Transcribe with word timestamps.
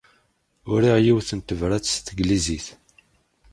Uriɣ 0.71 0.97
yiwet 1.05 1.29
n 1.33 1.39
tebṛat 1.41 1.85
s 1.93 1.95
tanglizit. 2.05 2.67